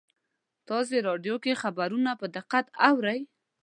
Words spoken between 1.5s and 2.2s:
خبرونه